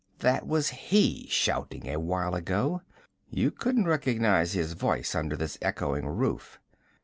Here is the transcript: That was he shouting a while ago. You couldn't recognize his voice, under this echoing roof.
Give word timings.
That 0.17 0.47
was 0.47 0.69
he 0.69 1.27
shouting 1.29 1.85
a 1.87 1.99
while 1.99 2.33
ago. 2.33 2.81
You 3.29 3.51
couldn't 3.51 3.85
recognize 3.85 4.53
his 4.53 4.73
voice, 4.73 5.13
under 5.13 5.37
this 5.37 5.59
echoing 5.61 6.07
roof. 6.07 6.59